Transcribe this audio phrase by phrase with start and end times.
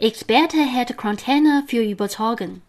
[0.00, 2.62] Experte hält Quarantäne für überzogen.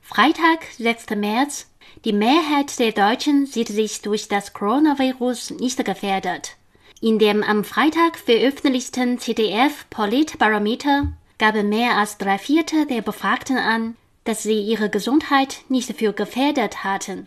[0.00, 1.10] Freitag, 6.
[1.16, 1.68] März.
[2.04, 6.54] Die Mehrheit der Deutschen sieht sich durch das Coronavirus nicht gefährdet.
[7.00, 14.44] In dem am Freitag veröffentlichten ZDF-Politbarometer gaben mehr als drei Viertel der Befragten an, dass
[14.44, 17.26] sie ihre Gesundheit nicht für gefährdet hatten.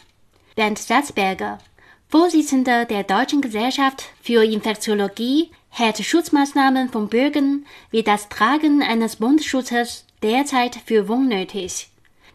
[0.55, 1.57] Bernd Salzberger,
[2.11, 10.05] Vorsitzender der Deutschen Gesellschaft für Infektiologie, hält Schutzmaßnahmen von Bürgern wie das Tragen eines Mundschutzes
[10.21, 11.87] derzeit für unnötig.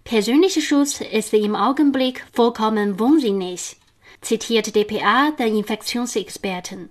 [0.03, 3.77] Persönlicher Schutz ist im Augenblick vollkommen unsinnig,
[4.23, 6.89] zitiert dpa der Infektionsexperten.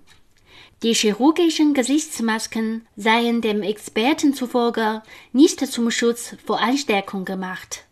[0.84, 7.85] Die chirurgischen Gesichtsmasken seien dem Experten zufolge nicht zum Schutz vor Ansteckung gemacht.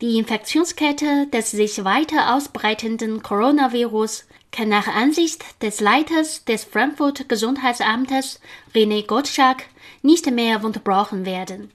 [0.00, 8.40] Die Infektionskette des sich weiter ausbreitenden Coronavirus kann nach Ansicht des Leiters des Frankfurt Gesundheitsamtes
[8.74, 9.64] René Gottschalk
[10.02, 11.70] nicht mehr unterbrochen werden.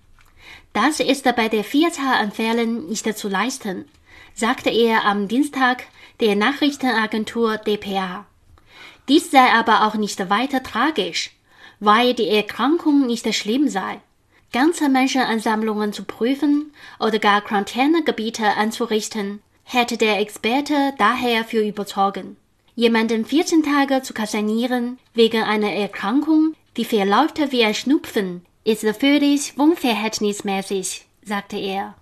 [0.74, 3.86] Das ist bei der Vielzahl an Fällen nicht zu leisten,
[4.36, 5.86] sagte er am Dienstag
[6.20, 8.26] der Nachrichtenagentur dpa.
[9.08, 11.32] Dies sei aber auch nicht weiter tragisch,
[11.80, 14.02] weil die Erkrankung nicht schlimm sei.
[14.54, 22.38] Ganze Menschenansammlungen zu prüfen oder gar Quarantänegebiete anzurichten, hätte der Experte daher für überzogen.
[22.76, 29.58] Jemanden 14 Tage zu kasernieren wegen einer Erkrankung, die verläuft wie ein Schnupfen, ist völlig
[29.58, 31.96] unverhältnismäßig, sagte er.